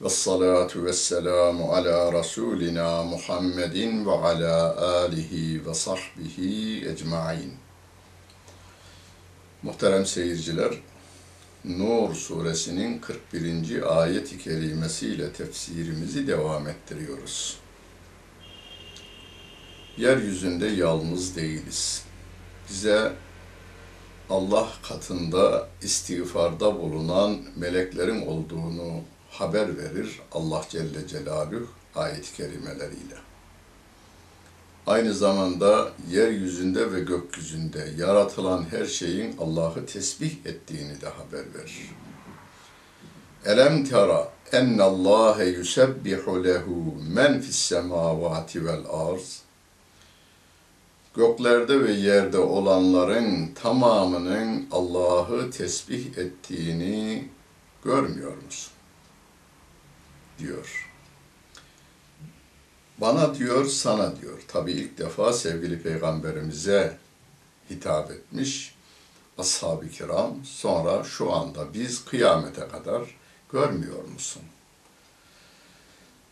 Ve 0.00 0.08
salatu 0.08 0.84
ve 0.84 0.92
selamu 0.92 1.72
ala 1.72 2.12
Resulina 2.12 3.02
Muhammedin 3.02 4.06
ve 4.06 4.10
ala 4.10 4.76
alihi 4.76 5.66
ve 5.66 5.74
sahbihi 5.74 6.88
ecmain. 6.88 7.54
Muhterem 9.62 10.06
seyirciler, 10.06 10.74
Nur 11.64 12.14
suresinin 12.14 12.98
41. 12.98 14.00
ayet-i 14.00 14.38
kerimesiyle 14.38 15.32
tefsirimizi 15.32 16.26
devam 16.26 16.68
ettiriyoruz 16.68 17.61
yeryüzünde 19.96 20.66
yalnız 20.66 21.36
değiliz. 21.36 22.04
Bize 22.70 23.12
Allah 24.30 24.68
katında 24.88 25.68
istiğfarda 25.82 26.80
bulunan 26.80 27.38
meleklerin 27.56 28.26
olduğunu 28.26 29.00
haber 29.30 29.78
verir 29.78 30.20
Allah 30.32 30.64
Celle 30.68 31.06
Celaluhu 31.08 31.66
ayet-i 31.94 32.36
kerimeleriyle. 32.36 33.16
Aynı 34.86 35.14
zamanda 35.14 35.90
yeryüzünde 36.10 36.92
ve 36.92 37.00
gökyüzünde 37.00 37.88
yaratılan 37.98 38.66
her 38.70 38.86
şeyin 38.86 39.36
Allah'ı 39.36 39.86
tesbih 39.86 40.36
ettiğini 40.44 41.00
de 41.00 41.08
haber 41.08 41.54
verir. 41.54 41.90
Elem 43.44 43.84
tera 43.84 44.32
ennallâhe 44.52 45.44
yusebbihu 45.44 46.44
lehu 46.44 46.94
men 47.14 47.40
fis 47.40 47.56
semâvâti 47.56 48.66
vel 48.66 48.82
arz 48.90 49.42
göklerde 51.14 51.84
ve 51.84 51.92
yerde 51.92 52.38
olanların 52.38 53.54
tamamının 53.54 54.66
Allah'ı 54.72 55.50
tesbih 55.50 56.18
ettiğini 56.18 57.28
görmüyor 57.84 58.36
musun? 58.44 58.72
diyor. 60.42 60.88
Bana 62.98 63.34
diyor, 63.34 63.66
sana 63.66 64.20
diyor. 64.20 64.38
Tabi 64.48 64.72
ilk 64.72 64.98
defa 64.98 65.32
sevgili 65.32 65.82
peygamberimize 65.82 66.98
hitap 67.70 68.10
etmiş 68.10 68.74
ashab-ı 69.38 69.88
kiram. 69.88 70.44
Sonra 70.44 71.04
şu 71.04 71.32
anda 71.32 71.74
biz 71.74 72.04
kıyamete 72.04 72.68
kadar 72.68 73.02
görmüyor 73.52 74.04
musun? 74.04 74.42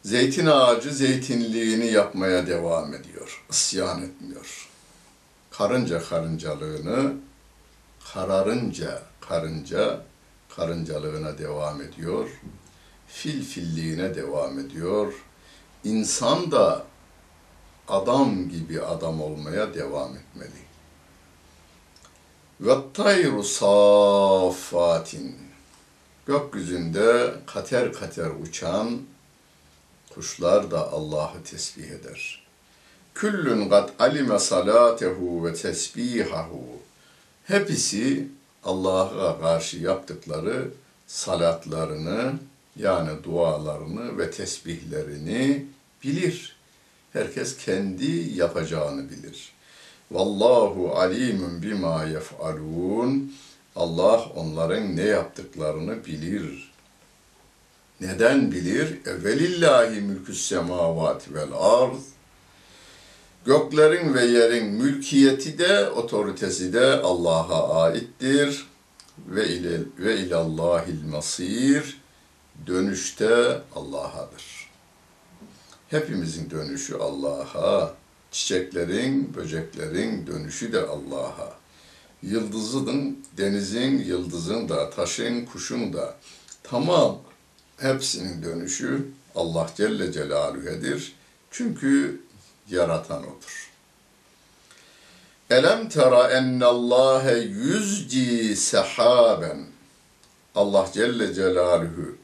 Zeytin 0.02 0.46
ağacı 0.46 0.94
zeytinliğini 0.94 1.86
yapmaya 1.86 2.46
devam 2.46 2.94
ediyor. 2.94 3.44
Isyan 3.50 4.02
etmiyor 4.02 4.69
karınca 5.50 6.02
karıncalığını 6.02 7.14
kararınca 8.12 9.02
karınca 9.20 10.00
karıncalığına 10.56 11.38
devam 11.38 11.82
ediyor. 11.82 12.28
Fil 13.08 13.44
filliğine 13.44 14.14
devam 14.14 14.58
ediyor. 14.58 15.12
İnsan 15.84 16.50
da 16.50 16.84
adam 17.88 18.48
gibi 18.48 18.82
adam 18.82 19.20
olmaya 19.20 19.74
devam 19.74 20.16
etmeli. 20.16 20.60
Ve 22.60 22.74
tayru 22.94 23.42
safatin 23.42 25.36
gökyüzünde 26.26 27.34
kater 27.46 27.92
kater 27.92 28.30
uçan 28.42 29.00
kuşlar 30.14 30.70
da 30.70 30.92
Allah'ı 30.92 31.42
tesbih 31.44 31.90
eder. 31.90 32.39
Küllün 33.14 33.68
gat 33.68 33.90
alime 33.98 34.38
salatehu 34.38 35.46
ve 35.46 35.54
tesbihahu. 35.54 36.64
Hepsi 37.44 38.28
Allah'a 38.64 39.40
karşı 39.40 39.78
yaptıkları 39.78 40.68
salatlarını 41.06 42.32
yani 42.76 43.10
dualarını 43.24 44.18
ve 44.18 44.30
tesbihlerini 44.30 45.66
bilir. 46.04 46.56
Herkes 47.12 47.56
kendi 47.56 48.10
yapacağını 48.34 49.10
bilir. 49.10 49.52
Vallahu 50.10 50.94
alimun 50.96 51.62
bima 51.62 52.04
yef'alun. 52.04 53.32
Allah 53.76 54.24
onların 54.36 54.96
ne 54.96 55.02
yaptıklarını 55.02 56.04
bilir. 56.06 56.72
Neden 58.00 58.52
bilir? 58.52 59.06
Evvelillahi 59.06 60.00
mülkü's 60.00 60.48
semavati 60.48 61.34
vel 61.34 61.52
arz. 61.52 62.19
Göklerin 63.44 64.14
ve 64.14 64.24
yerin 64.24 64.66
mülkiyeti 64.66 65.58
de 65.58 65.90
otoritesi 65.90 66.72
de 66.72 67.00
Allah'a 67.00 67.82
aittir. 67.82 68.66
ve 69.28 69.48
ile 69.48 69.80
ve 69.98 70.16
ilallahil 70.16 71.04
masir 71.04 72.00
dönüşte 72.66 73.60
Allah'adır. 73.74 74.70
Hepimizin 75.88 76.50
dönüşü 76.50 76.96
Allah'a, 76.96 77.94
çiçeklerin, 78.30 79.34
böceklerin 79.34 80.26
dönüşü 80.26 80.72
de 80.72 80.80
Allah'a. 80.80 81.60
Yıldızın, 82.22 83.18
denizin, 83.36 83.98
yıldızın 83.98 84.68
da, 84.68 84.90
taşın, 84.90 85.44
kuşun 85.44 85.92
da 85.92 86.16
tamam 86.62 87.18
hepsinin 87.76 88.42
dönüşü 88.42 89.08
Allah 89.34 89.70
Celle 89.76 90.12
Celaluhu'dur. 90.12 91.12
Çünkü 91.50 92.20
yaratan 92.70 93.22
odur. 93.22 93.70
Elem 95.50 95.88
tera 95.88 96.30
ennallâhe 96.30 97.38
yüzci 97.38 98.56
sehaben. 98.56 99.66
Allah 100.54 100.90
Celle 100.94 101.34
Celaluhu. 101.34 102.16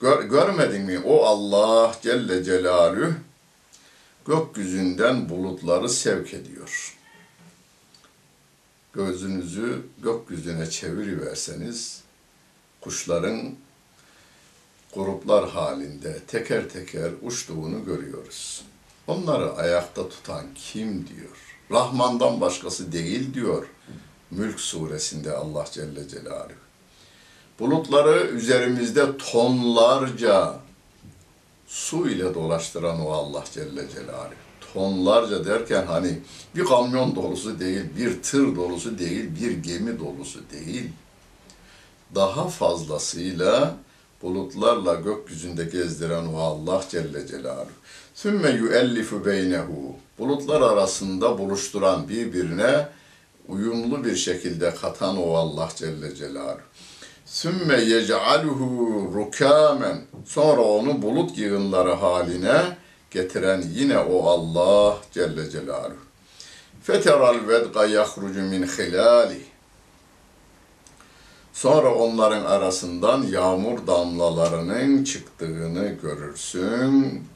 Gör, 0.00 0.22
görmedin 0.22 0.82
mi? 0.82 0.98
O 0.98 1.24
Allah 1.24 1.96
Celle 2.02 2.44
Celaluhu 2.44 3.12
gökyüzünden 4.26 5.28
bulutları 5.28 5.88
sevk 5.88 6.34
ediyor. 6.34 6.96
Gözünüzü 8.92 9.82
gökyüzüne 10.02 10.70
çeviriverseniz 10.70 12.02
kuşların 12.80 13.54
gruplar 14.94 15.50
halinde 15.50 16.18
teker 16.26 16.68
teker 16.68 17.10
uçtuğunu 17.22 17.84
görüyoruz. 17.84 18.64
Onları 19.06 19.52
ayakta 19.52 20.08
tutan 20.08 20.44
kim 20.54 21.06
diyor. 21.08 21.36
Rahman'dan 21.70 22.40
başkası 22.40 22.92
değil 22.92 23.34
diyor. 23.34 23.66
Mülk 24.30 24.60
suresinde 24.60 25.32
Allah 25.32 25.64
Celle 25.72 26.08
Celaluhu. 26.08 26.52
Bulutları 27.60 28.26
üzerimizde 28.26 29.16
tonlarca 29.16 30.56
su 31.66 32.08
ile 32.08 32.34
dolaştıran 32.34 33.06
o 33.06 33.10
Allah 33.10 33.44
Celle 33.52 33.88
Celaluhu. 33.90 34.34
Tonlarca 34.72 35.44
derken 35.44 35.86
hani 35.86 36.18
bir 36.56 36.64
kamyon 36.64 37.16
dolusu 37.16 37.60
değil, 37.60 37.84
bir 37.96 38.22
tır 38.22 38.56
dolusu 38.56 38.98
değil, 38.98 39.30
bir 39.40 39.50
gemi 39.50 39.98
dolusu 39.98 40.40
değil. 40.52 40.90
Daha 42.14 42.48
fazlasıyla 42.48 43.76
bulutlarla 44.22 44.94
gökyüzünde 44.94 45.64
gezdiren 45.64 46.26
o 46.26 46.38
Allah 46.38 46.84
Celle 46.90 47.26
Celaluhu. 47.26 47.70
Sümme 48.16 48.50
yüellifu 48.50 49.24
beynehu. 49.24 49.96
Bulutlar 50.18 50.60
arasında 50.60 51.38
buluşturan 51.38 52.08
birbirine 52.08 52.88
uyumlu 53.48 54.04
bir 54.04 54.16
şekilde 54.16 54.74
katan 54.74 55.16
o 55.16 55.34
Allah 55.34 55.68
Celle 55.76 56.14
Celaluhu. 56.14 56.60
Sümme 57.26 57.80
yec'aluhu 57.80 59.10
rukamen. 59.14 60.00
Sonra 60.26 60.60
onu 60.60 61.02
bulut 61.02 61.38
yığınları 61.38 61.92
haline 61.92 62.62
getiren 63.10 63.64
yine 63.74 63.98
o 63.98 64.28
Allah 64.28 64.96
Celle 65.12 65.50
Celaluhu. 65.50 65.96
Feteral 66.82 67.48
vedga 67.48 67.86
yahrucu 67.86 68.42
min 68.42 68.62
hilali. 68.62 69.40
Sonra 71.52 71.94
onların 71.94 72.44
arasından 72.44 73.22
yağmur 73.22 73.86
damlalarının 73.86 75.04
çıktığını 75.04 75.88
görürsün. 76.02 77.26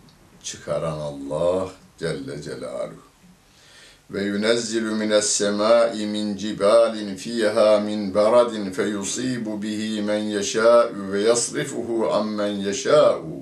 Çıkaran 0.44 0.98
Allah 0.98 1.70
Celle 1.98 2.42
Celaluhu. 2.42 3.10
Ve 4.10 4.22
yunezzilu 4.22 4.94
mines 4.94 5.26
semai 5.26 6.06
min 6.06 6.36
cibalin 6.36 7.16
fiha 7.16 7.80
min 7.80 8.14
baradin 8.14 8.70
feyusibu 8.70 9.62
bihi 9.62 10.02
men 10.02 10.18
yeşâ'u 10.18 11.12
ve 11.12 11.20
yasrifuhu 11.20 12.12
ammen 12.12 12.46
yeşâ'u. 12.46 13.40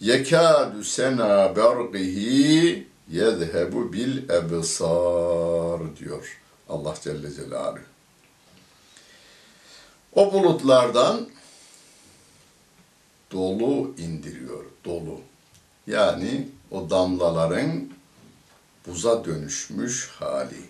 Yekâdu 0.00 0.84
sena 0.84 1.56
berqihi 1.56 2.86
yezhebu 3.10 3.92
bil 3.92 4.28
ebsar 4.28 5.96
diyor 5.96 6.40
Allah 6.68 6.94
Celle 7.02 7.30
Celaluhu. 7.30 7.78
O 10.14 10.32
bulutlardan 10.32 11.28
dolu 13.32 13.94
indiriyor, 13.98 14.64
dolu. 14.84 15.20
Yani 15.86 16.48
o 16.70 16.90
damlaların 16.90 17.88
buza 18.86 19.24
dönüşmüş 19.24 20.08
hali. 20.08 20.60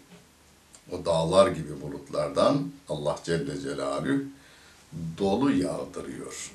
O 0.93 1.05
dağlar 1.05 1.47
gibi 1.47 1.81
bulutlardan 1.81 2.71
Allah 2.89 3.19
Celle 3.25 3.61
Celaluhu 3.61 4.23
dolu 5.19 5.53
yağdırıyor. 5.53 6.51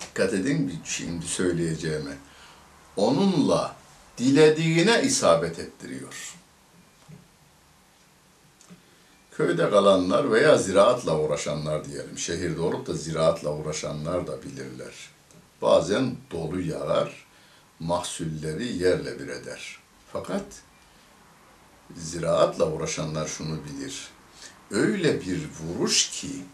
Dikkat 0.00 0.34
edin 0.34 0.80
şimdi 0.84 1.26
söyleyeceğime. 1.26 2.16
Onunla 2.96 3.76
dilediğine 4.18 5.02
isabet 5.02 5.58
ettiriyor. 5.58 6.34
Köyde 9.32 9.70
kalanlar 9.70 10.32
veya 10.32 10.58
ziraatla 10.58 11.18
uğraşanlar 11.18 11.84
diyelim. 11.84 12.18
Şehirde 12.18 12.60
olup 12.60 12.86
da 12.86 12.94
ziraatla 12.94 13.52
uğraşanlar 13.52 14.26
da 14.26 14.42
bilirler. 14.42 14.94
Bazen 15.62 16.16
dolu 16.30 16.60
yağar, 16.60 17.26
mahsulleri 17.80 18.76
yerle 18.76 19.18
bir 19.18 19.28
eder. 19.28 19.78
Fakat 20.12 20.44
ziraatla 21.96 22.72
uğraşanlar 22.72 23.28
şunu 23.28 23.58
bilir. 23.64 24.08
Öyle 24.70 25.20
bir 25.20 25.48
vuruş 25.60 26.10
ki 26.10 26.44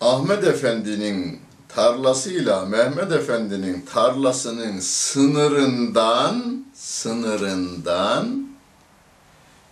Ahmet 0.00 0.44
Efendi'nin 0.44 1.40
tarlasıyla 1.68 2.64
Mehmet 2.64 3.12
Efendi'nin 3.12 3.80
tarlasının 3.80 4.80
sınırından 4.80 6.64
sınırından 6.74 8.50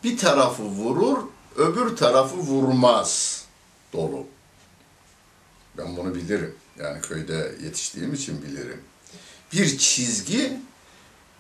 bir 0.05 0.19
tarafı 0.19 0.63
vurur, 0.63 1.19
öbür 1.57 1.97
tarafı 1.97 2.37
vurmaz 2.37 3.45
dolu. 3.93 4.27
Ben 5.79 5.97
bunu 5.97 6.15
bilirim. 6.15 6.55
Yani 6.79 7.01
köyde 7.01 7.55
yetiştiğim 7.63 8.15
için 8.15 8.43
bilirim. 8.43 8.81
Bir 9.53 9.79
çizgi 9.79 10.53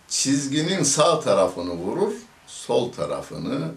çizginin 0.09 0.83
sağ 0.83 1.21
tarafını 1.21 1.71
vurur, 1.71 2.12
sol 2.47 2.93
tarafını 2.93 3.73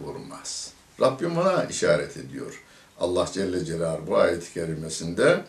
vurmaz. 0.00 0.72
Rabbim 1.00 1.36
buna 1.36 1.64
işaret 1.64 2.16
ediyor. 2.16 2.62
Allah 3.00 3.28
Celle 3.32 3.64
Celaluhu 3.64 4.06
bu 4.06 4.16
ayet-i 4.16 4.54
kerimesinde 4.54 5.44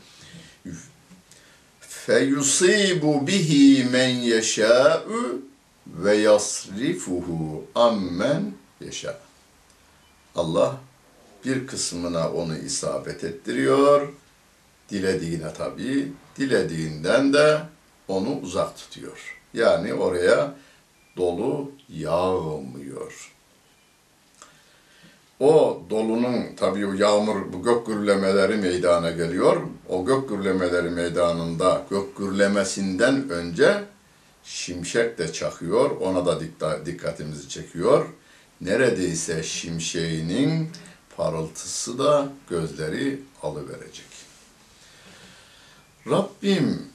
feyusibu 1.80 3.28
bihi 3.28 3.84
men 3.84 4.10
yeşâ'u 4.10 5.42
ve 5.88 6.16
yasrifuhu 6.16 7.66
ammen 7.76 8.54
yeşâ. 8.82 9.18
Allah 10.36 10.78
bir 11.46 11.68
kısmına 11.68 12.32
onu 12.32 12.58
isabet 12.58 13.24
ettiriyor. 13.24 14.14
Dilediğine 14.90 15.54
tabi, 15.54 16.12
dilediğinden 16.38 17.34
de 17.34 17.62
onu 18.08 18.40
uzak 18.42 18.78
tutuyor. 18.78 19.40
Yani 19.54 19.94
oraya 19.94 20.56
dolu 21.18 21.72
yağmıyor. 21.90 23.32
O 25.40 25.82
dolunun 25.90 26.56
tabii 26.58 26.88
o 26.88 26.94
yağmur, 26.94 27.54
bu 27.54 27.64
gök 27.64 27.86
gürlemeleri 27.86 28.56
meydana 28.56 29.12
geliyor. 29.12 29.62
O 29.90 30.06
gök 30.06 30.30
gürlemeleri 30.30 30.90
meydanında 30.90 31.86
gök 31.90 32.18
gürlemesinden 32.18 33.30
önce 33.30 33.84
şimşek 34.44 35.18
de 35.18 35.34
çakıyor. 35.34 35.90
Ona 35.90 36.26
da 36.26 36.40
dikkatimizi 36.86 37.50
çekiyor. 37.50 38.06
Neredeyse 38.62 39.44
şimşeğinin 39.44 40.70
parıltısı 41.18 42.00
da 42.00 42.30
gözleri 42.50 43.22
alıverecek. 43.44 44.06
Rabbim 46.10 46.95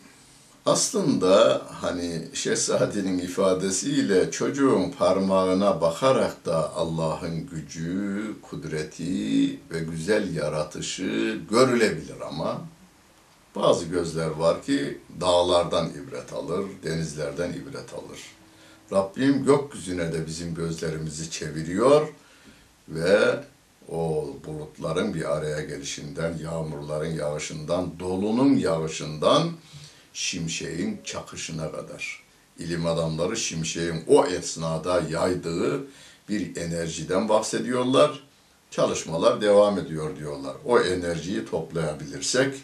aslında 0.67 1.63
hani 1.81 2.29
Şehzade'nin 2.33 3.19
ifadesiyle 3.19 4.31
çocuğun 4.31 4.91
parmağına 4.91 5.81
bakarak 5.81 6.47
da 6.47 6.75
Allah'ın 6.75 7.47
gücü, 7.47 8.35
kudreti 8.43 9.61
ve 9.71 9.81
güzel 9.81 10.35
yaratışı 10.35 11.39
görülebilir 11.51 12.21
ama 12.29 12.61
bazı 13.57 13.85
gözler 13.85 14.31
var 14.31 14.63
ki 14.63 14.99
dağlardan 15.21 15.91
ibret 15.91 16.33
alır, 16.33 16.65
denizlerden 16.85 17.53
ibret 17.53 17.95
alır. 17.95 18.21
Rabbim 18.93 19.45
gökyüzüne 19.45 20.13
de 20.13 20.27
bizim 20.27 20.55
gözlerimizi 20.55 21.31
çeviriyor 21.31 22.09
ve 22.89 23.45
o 23.89 24.29
bulutların 24.47 25.15
bir 25.15 25.37
araya 25.37 25.61
gelişinden, 25.61 26.39
yağmurların 26.43 27.11
yağışından, 27.11 27.99
dolunun 28.01 28.55
yağışından, 28.57 29.51
şimşeğin 30.13 31.01
çakışına 31.05 31.73
kadar. 31.73 32.23
İlim 32.59 32.87
adamları 32.87 33.37
şimşeğin 33.37 34.05
o 34.09 34.27
esnada 34.27 35.03
yaydığı 35.11 35.87
bir 36.29 36.57
enerjiden 36.57 37.29
bahsediyorlar. 37.29 38.25
Çalışmalar 38.71 39.41
devam 39.41 39.79
ediyor 39.79 40.17
diyorlar. 40.17 40.57
O 40.65 40.81
enerjiyi 40.81 41.45
toplayabilirsek 41.45 42.55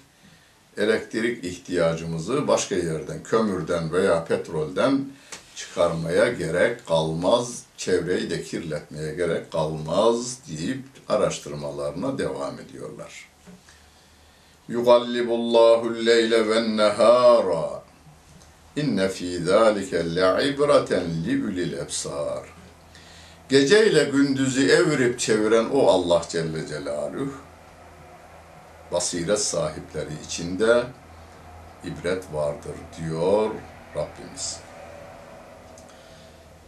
elektrik 0.76 1.44
ihtiyacımızı 1.44 2.48
başka 2.48 2.74
yerden, 2.74 3.22
kömürden 3.22 3.92
veya 3.92 4.24
petrolden 4.24 5.04
çıkarmaya 5.56 6.32
gerek 6.32 6.86
kalmaz, 6.86 7.62
çevreyi 7.76 8.30
de 8.30 8.42
kirletmeye 8.42 9.14
gerek 9.14 9.52
kalmaz 9.52 10.38
deyip 10.48 10.84
araştırmalarına 11.08 12.18
devam 12.18 12.60
ediyorlar. 12.60 13.28
Yugallibullahu 14.68 16.06
leyle 16.06 16.48
ve 16.48 16.76
nehara. 16.76 17.82
İnne 18.76 19.08
fî 19.08 19.44
zâlike 19.44 20.16
le'ibreten 20.16 21.04
li 21.24 21.44
ulil 21.44 21.72
ebsar. 21.72 22.42
Gece 23.48 23.86
ile 23.90 24.04
gündüzü 24.04 24.68
evirip 24.68 25.18
çeviren 25.18 25.64
o 25.72 25.86
Allah 25.86 26.22
Celle 26.28 26.66
Celaluhu, 26.66 27.32
basiret 28.92 29.40
sahipleri 29.40 30.10
içinde 30.26 30.84
ibret 31.84 32.24
vardır 32.32 32.74
diyor 32.98 33.50
Rabbimiz. 33.96 34.60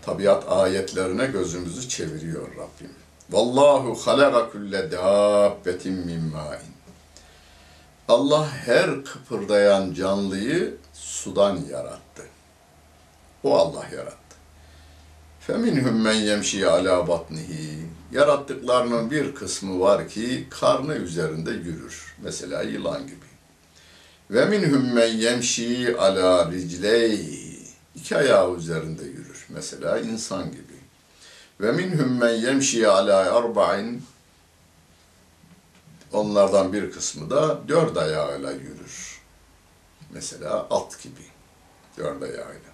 Tabiat 0.03 0.53
ayetlerine 0.53 1.27
gözümüzü 1.27 1.89
çeviriyor 1.89 2.49
Rabbim. 2.49 2.93
Vallahu 3.31 3.95
halaka 3.95 4.51
kulle 4.51 4.91
dabbetin 4.91 5.95
min 5.95 6.25
ma'in. 6.25 6.78
Allah 8.09 8.49
her 8.53 9.05
kıpırdayan 9.05 9.95
canlıyı 9.95 10.77
sudan 10.93 11.57
yarattı. 11.71 12.23
O 13.43 13.57
Allah 13.57 13.85
yarattı. 13.97 14.37
Feminhum 15.41 16.03
men 16.03 16.15
yemşi 16.15 16.69
ala 16.69 17.09
batnihi. 17.09 17.87
Yarattıklarının 18.13 19.11
bir 19.11 19.35
kısmı 19.35 19.81
var 19.81 20.09
ki 20.09 20.47
karnı 20.51 20.95
üzerinde 20.95 21.51
yürür. 21.51 22.17
Mesela 22.23 22.63
yılan 22.63 23.07
gibi. 23.07 23.29
Ve 24.31 24.45
minhum 24.45 24.95
men 24.95 25.17
yemşi 25.17 25.97
ala. 25.99 26.51
İki 27.95 28.17
ayağı 28.17 28.57
üzerinde 28.57 29.05
yürür. 29.05 29.47
Mesela 29.49 29.99
insan 29.99 30.51
gibi. 30.51 30.79
Ve 31.61 31.73
minhum 31.73 32.19
men 32.19 32.35
yemşi 32.35 32.89
ala 32.89 33.37
arba'in. 33.37 34.03
Onlardan 36.13 36.73
bir 36.73 36.91
kısmı 36.91 37.31
da 37.31 37.69
dört 37.69 37.97
ayağıyla 37.97 38.53
yürür. 38.53 39.21
Mesela 40.11 40.67
at 40.71 41.03
gibi. 41.03 41.23
Dört 41.99 42.23
ayağıyla. 42.23 42.69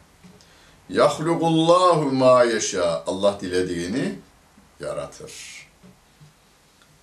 Yahlukullahu 0.89 2.13
ma 2.13 2.45
yeşâ. 2.45 3.03
Allah 3.07 3.39
dilediğini 3.41 4.19
yaratır. 4.81 5.33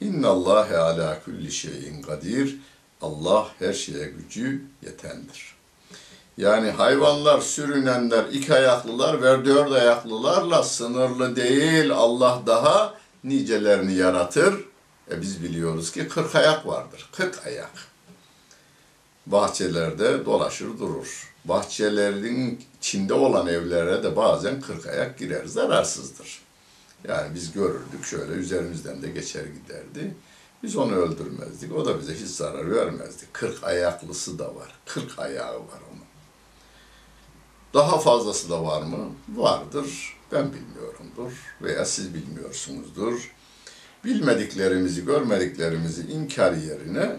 İnnallâhe 0.02 0.78
alâ 0.78 1.24
kulli 1.26 1.52
şeyin 1.52 2.02
kadir. 2.02 2.60
Allah 3.02 3.48
her 3.60 3.74
şeye 3.74 4.06
gücü 4.06 4.62
yetendir. 4.82 5.56
Yani 6.38 6.72
hayvanlar, 6.72 7.42
sürünenler, 7.42 8.26
iki 8.32 8.54
ayaklılar 8.54 9.22
ve 9.22 9.46
dört 9.46 9.72
ayaklılarla 9.72 10.64
sınırlı 10.64 11.36
değil. 11.36 11.92
Allah 11.92 12.42
daha 12.46 12.94
nicelerini 13.24 13.94
yaratır. 13.94 14.71
E 15.12 15.22
biz 15.22 15.44
biliyoruz 15.44 15.92
ki 15.92 16.08
kırk 16.08 16.36
ayak 16.36 16.68
vardır. 16.68 17.10
Kırk 17.12 17.48
ayak. 17.48 17.72
Bahçelerde 19.26 20.26
dolaşır 20.26 20.80
durur. 20.80 21.34
Bahçelerin 21.46 22.64
içinde 22.78 23.14
olan 23.14 23.48
evlere 23.48 24.04
de 24.04 24.16
bazen 24.16 24.62
kırk 24.62 24.88
ayak 24.88 25.20
girer. 25.20 25.46
Zararsızdır. 25.46 26.42
Yani 27.08 27.36
biz 27.36 27.52
görürdük 27.52 28.06
şöyle 28.06 28.34
üzerimizden 28.34 29.02
de 29.02 29.10
geçer 29.10 29.46
giderdi. 29.46 30.16
Biz 30.64 30.76
onu 30.76 30.96
öldürmezdik. 30.96 31.76
O 31.76 31.86
da 31.86 32.00
bize 32.00 32.14
hiç 32.16 32.28
zarar 32.28 32.72
vermezdi. 32.72 33.26
Kırk 33.34 33.64
ayaklısı 33.64 34.40
da 34.40 34.56
var. 34.56 34.80
Kırk 34.86 35.20
ayağı 35.20 35.56
var 35.56 35.82
onun. 35.92 36.02
Daha 37.74 38.00
fazlası 38.00 38.50
da 38.50 38.64
var 38.64 38.82
mı? 38.82 38.98
Vardır. 39.36 40.18
Ben 40.32 40.54
bilmiyorumdur. 40.54 41.32
Veya 41.62 41.86
siz 41.86 42.14
bilmiyorsunuzdur. 42.14 43.32
Bilmediklerimizi, 44.06 45.06
görmediklerimizi 45.06 46.02
inkar 46.02 46.54
yerine 46.54 47.16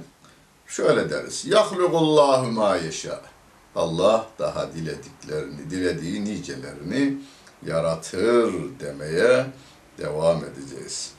şöyle 0.66 1.10
deriz. 1.10 1.44
Yahlukullahu 1.46 2.52
ma 2.52 2.76
yeşâ. 2.76 3.20
Allah 3.74 4.26
daha 4.38 4.72
dilediklerini, 4.74 5.70
dilediği 5.70 6.24
nicelerini 6.24 7.18
yaratır 7.66 8.54
demeye 8.80 9.46
devam 9.98 10.44
edeceğiz. 10.44 11.10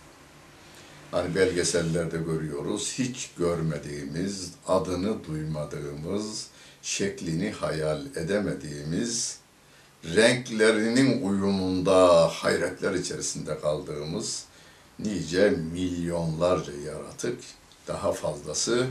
Hani 1.11 1.35
belgesellerde 1.35 2.17
görüyoruz, 2.17 2.93
hiç 2.97 3.29
görmediğimiz, 3.37 4.51
adını 4.67 5.23
duymadığımız, 5.23 6.47
şeklini 6.81 7.51
hayal 7.51 8.05
edemediğimiz, 8.15 9.37
renklerinin 10.15 11.21
uyumunda 11.21 12.27
hayretler 12.27 12.93
içerisinde 12.93 13.59
kaldığımız 13.59 14.45
nice 14.98 15.50
milyonlarca 15.50 16.72
yaratık, 16.86 17.40
daha 17.88 18.12
fazlası 18.12 18.86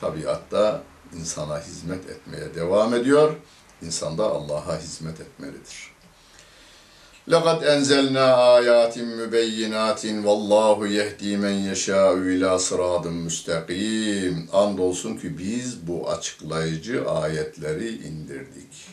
tabiatta 0.00 0.82
insana 1.16 1.60
hizmet 1.60 2.10
etmeye 2.10 2.54
devam 2.54 2.94
ediyor. 2.94 3.34
İnsan 3.82 4.18
da 4.18 4.24
Allah'a 4.24 4.80
hizmet 4.80 5.20
etmelidir. 5.20 5.98
لَقَدْ 7.28 7.60
اَنْزَلْنَا 7.74 8.28
آيَاتٍ 8.58 8.94
مُبَيِّنَاتٍ 9.20 10.02
وَاللّٰهُ 10.26 10.78
يَهْد۪ي 10.98 11.32
مَنْ 11.44 11.56
يَشَاءُ 11.72 12.12
اِلٰى 12.32 12.54
صِرَاطٍ 12.68 13.10
müstakim. 13.10 14.48
Andolsun 14.52 15.16
ki 15.16 15.38
biz 15.38 15.86
bu 15.86 16.10
açıklayıcı 16.10 17.10
ayetleri 17.10 17.88
indirdik. 17.88 18.86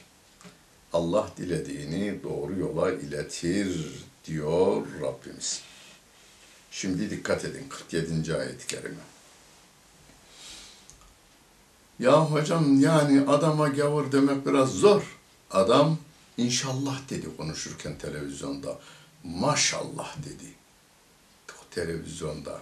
Allah 0.94 1.28
dilediğini 1.38 2.24
doğru 2.24 2.60
yola 2.60 2.92
iletir 2.92 3.92
diyor 4.26 4.84
Rabbimiz. 5.02 5.62
Şimdi 6.71 7.11
dikkat 7.11 7.45
edin 7.45 7.67
47. 7.69 8.37
ayet-i 8.37 8.67
kerime. 8.67 9.01
Ya 11.99 12.25
hocam 12.25 12.81
yani 12.81 13.29
adama 13.29 13.69
gavur 13.69 14.13
demek 14.13 14.47
biraz 14.47 14.71
zor. 14.71 15.19
Adam 15.51 15.99
inşallah 16.37 17.11
dedi 17.11 17.37
konuşurken 17.37 17.99
televizyonda. 17.99 18.79
Maşallah 19.25 20.17
dedi. 20.17 20.55
Televizyonda. 21.71 22.61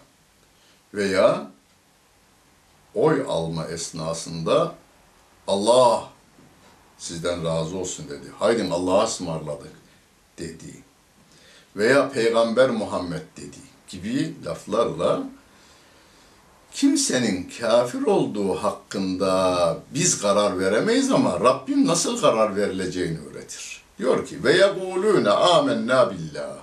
Veya 0.94 1.50
oy 2.94 3.24
alma 3.28 3.66
esnasında 3.66 4.74
Allah 5.46 6.10
sizden 6.98 7.44
razı 7.44 7.76
olsun 7.76 8.08
dedi. 8.08 8.32
Haydi 8.38 8.68
Allah'a 8.72 9.04
ısmarladık 9.04 9.72
dedi. 10.38 10.82
Veya 11.76 12.10
Peygamber 12.10 12.70
Muhammed 12.70 13.22
dedi 13.36 13.58
gibi 13.88 14.34
laflarla 14.44 15.22
kimsenin 16.72 17.50
kafir 17.60 18.02
olduğu 18.02 18.54
hakkında 18.54 19.78
biz 19.94 20.22
karar 20.22 20.58
veremeyiz 20.58 21.12
ama 21.12 21.40
Rabbim 21.40 21.86
nasıl 21.86 22.20
karar 22.20 22.56
verileceğini 22.56 23.18
öğretir. 23.18 23.82
Diyor 23.98 24.26
ki 24.26 24.44
ve 24.44 24.52
yekulune 24.52 25.30
amennâ 25.30 26.10
billah. 26.10 26.56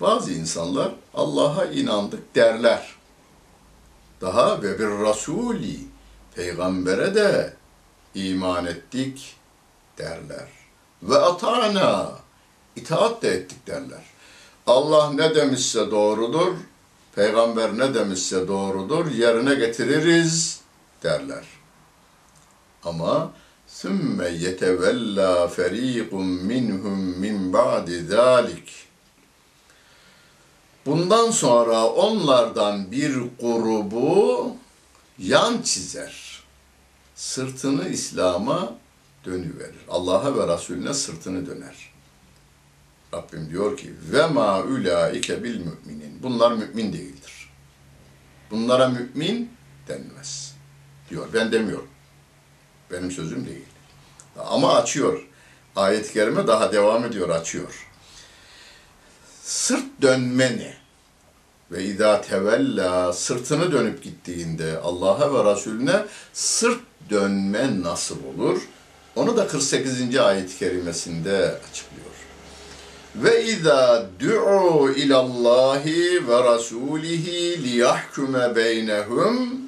Bazı 0.00 0.32
insanlar 0.32 0.92
Allah'a 1.14 1.64
inandık 1.64 2.34
derler. 2.34 2.94
Daha 4.20 4.62
ve 4.62 4.78
bir 4.78 4.88
rasuli 5.04 5.78
peygambere 6.34 7.14
de 7.14 7.56
iman 8.14 8.66
ettik 8.66 9.36
derler. 9.98 10.48
Ve 11.02 11.16
atana 11.18 12.12
itaat 12.76 13.22
de 13.22 13.28
ettik 13.30 13.66
derler. 13.66 14.13
Allah 14.67 15.13
ne 15.13 15.35
demişse 15.35 15.91
doğrudur, 15.91 16.53
peygamber 17.15 17.77
ne 17.77 17.93
demişse 17.93 18.47
doğrudur, 18.47 19.11
yerine 19.11 19.55
getiririz 19.55 20.61
derler. 21.03 21.45
Ama 22.83 23.31
ثُمَّ 23.69 24.17
يَتَوَلَّا 24.45 25.47
فَر۪يقٌ 25.47 26.11
مِّنْهُمْ 26.51 26.99
مِنْ 27.23 27.51
بَعْدِ 27.53 27.87
ذَٰلِكِ 28.09 28.67
Bundan 30.85 31.31
sonra 31.31 31.85
onlardan 31.87 32.91
bir 32.91 33.13
grubu 33.39 34.55
yan 35.19 35.61
çizer. 35.61 36.43
Sırtını 37.15 37.89
İslam'a 37.89 38.73
dönüverir. 39.25 39.85
Allah'a 39.89 40.35
ve 40.35 40.53
Resulüne 40.53 40.93
sırtını 40.93 41.45
döner. 41.45 41.89
Rabbim 43.14 43.50
diyor 43.50 43.76
ki 43.76 43.92
ve 44.12 44.26
ma 44.26 44.62
ulaike 44.62 45.44
bil 45.44 45.58
müminin. 45.58 46.22
Bunlar 46.22 46.52
mümin 46.52 46.92
değildir. 46.92 47.50
Bunlara 48.50 48.88
mümin 48.88 49.50
denmez. 49.88 50.54
Diyor. 51.10 51.28
Ben 51.34 51.52
demiyorum. 51.52 51.88
Benim 52.90 53.10
sözüm 53.10 53.46
değil. 53.46 53.66
Ama 54.38 54.74
açıyor. 54.74 55.26
Ayet-i 55.76 56.12
kerime 56.12 56.46
daha 56.46 56.72
devam 56.72 57.04
ediyor, 57.04 57.28
açıyor. 57.28 57.88
Sırt 59.42 60.02
dönme 60.02 60.56
ne? 60.56 60.84
ve 61.74 61.84
izâ 61.84 62.20
tevella 62.20 63.12
sırtını 63.12 63.72
dönüp 63.72 64.02
gittiğinde 64.02 64.78
Allah'a 64.78 65.34
ve 65.34 65.54
Resulüne 65.54 66.04
sırt 66.32 66.80
dönme 67.10 67.82
nasıl 67.82 68.16
olur? 68.24 68.62
Onu 69.16 69.36
da 69.36 69.46
48. 69.46 70.16
ayet-i 70.16 70.58
kerimesinde 70.58 71.60
açıklıyor. 71.70 72.13
Ve 73.14 73.44
izâ 73.44 74.06
du'u 74.20 74.90
ilallahi 74.90 76.28
ve 76.28 76.44
rasulihi 76.44 77.62
liyahkume 77.62 78.56
beynehum 78.56 79.60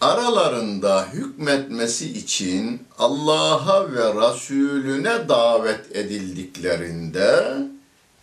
aralarında 0.00 1.08
hükmetmesi 1.12 2.18
için 2.18 2.86
Allah'a 2.98 3.92
ve 3.92 4.28
Resulüne 4.28 5.28
davet 5.28 5.96
edildiklerinde 5.96 7.56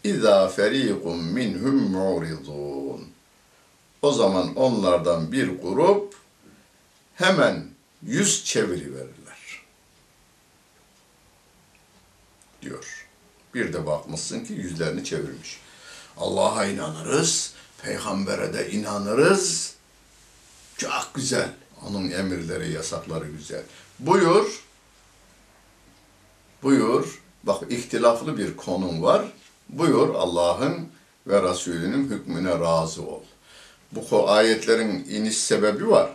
İza 0.03 0.47
feriqun 0.47 1.17
minhum 1.17 1.91
mu'ridun. 1.91 3.07
O 4.01 4.12
zaman 4.12 4.55
onlardan 4.55 5.31
bir 5.31 5.47
grup 5.47 6.15
hemen 7.15 7.65
yüz 8.03 8.45
çeviriverirler. 8.45 9.63
Diyor. 12.62 12.94
Bir 13.55 13.74
de 13.74 13.85
bakmışsın 13.85 14.45
ki 14.45 14.53
yüzlerini 14.53 15.03
çevirmiş. 15.03 15.59
Allah'a 16.17 16.65
inanırız, 16.65 17.53
peygambere 17.83 18.53
de 18.53 18.71
inanırız. 18.71 19.75
Çok 20.77 21.12
güzel. 21.13 21.50
Onun 21.88 22.12
emirleri, 22.12 22.71
yasakları 22.71 23.27
güzel. 23.27 23.63
Buyur. 24.00 24.63
Buyur. 26.63 27.21
Bak 27.43 27.71
ihtilaflı 27.71 28.38
bir 28.38 28.57
konum 28.57 29.03
var. 29.03 29.25
Buyur 29.69 30.15
Allah'ın 30.15 30.89
ve 31.27 31.50
Resulünün 31.50 32.09
hükmüne 32.09 32.59
razı 32.59 33.07
ol. 33.07 33.24
Bu 33.91 34.29
ayetlerin 34.29 35.05
iniş 35.09 35.38
sebebi 35.38 35.89
var. 35.89 36.14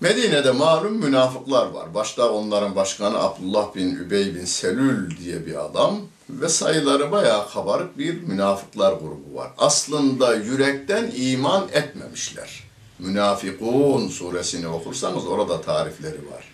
Medine'de 0.00 0.50
malum 0.50 0.92
münafıklar 0.92 1.66
var. 1.66 1.94
Başta 1.94 2.32
onların 2.32 2.76
başkanı 2.76 3.18
Abdullah 3.18 3.74
bin 3.74 3.96
Übey 3.96 4.34
bin 4.34 4.44
Selül 4.44 5.18
diye 5.18 5.46
bir 5.46 5.64
adam 5.64 6.00
ve 6.30 6.48
sayıları 6.48 7.12
bayağı 7.12 7.50
kabarık 7.50 7.98
bir 7.98 8.22
münafıklar 8.22 8.92
grubu 8.92 9.34
var. 9.34 9.50
Aslında 9.58 10.34
yürekten 10.34 11.12
iman 11.16 11.68
etmemişler. 11.72 12.62
Münafikun 12.98 14.08
suresini 14.08 14.68
okursanız 14.68 15.26
orada 15.26 15.60
tarifleri 15.60 16.30
var. 16.32 16.52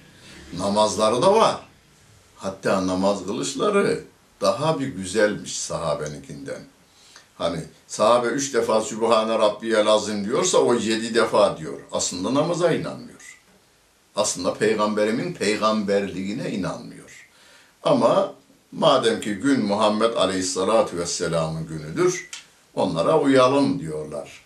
Namazları 0.58 1.22
da 1.22 1.34
var. 1.34 1.56
Hatta 2.36 2.86
namaz 2.86 3.26
kılışları 3.26 4.04
daha 4.40 4.80
bir 4.80 4.86
güzelmiş 4.86 5.58
sahabeninkinden. 5.58 6.60
Hani 7.38 7.60
sahabe 7.86 8.26
üç 8.26 8.54
defa 8.54 8.80
Sübhane 8.80 9.38
Rabbiyel 9.38 9.86
Azim 9.86 10.24
diyorsa 10.24 10.58
o 10.58 10.74
yedi 10.74 11.14
defa 11.14 11.58
diyor. 11.58 11.80
Aslında 11.92 12.34
namaza 12.34 12.72
inanmıyor. 12.72 13.19
Aslında 14.16 14.54
peygamberimin 14.54 15.34
peygamberliğine 15.34 16.50
inanmıyor. 16.50 17.28
Ama 17.82 18.34
madem 18.72 19.20
ki 19.20 19.34
gün 19.34 19.66
Muhammed 19.66 20.14
Aleyhisselatü 20.14 20.98
Vesselam'ın 20.98 21.66
günüdür, 21.66 22.30
onlara 22.74 23.20
uyalım 23.20 23.80
diyorlar. 23.80 24.44